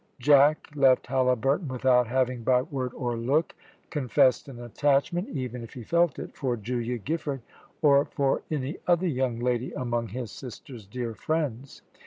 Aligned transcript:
Jack 0.17 0.69
left 0.73 1.05
Halliburton 1.05 1.67
without 1.67 2.07
having, 2.07 2.41
by 2.41 2.63
word 2.63 2.91
or 2.95 3.15
look, 3.15 3.53
confessed 3.91 4.47
an 4.47 4.59
attachment, 4.59 5.29
even 5.29 5.61
if 5.63 5.75
he 5.75 5.83
felt 5.83 6.17
it, 6.17 6.35
for 6.35 6.57
Julia 6.57 6.97
Giffard, 6.97 7.41
or 7.83 8.05
for 8.05 8.41
any 8.49 8.79
other 8.87 9.05
young 9.05 9.37
lady 9.37 9.71
among 9.73 10.07
his 10.07 10.31
sisters' 10.31 10.87
dear 10.87 11.13
friends. 11.13 11.83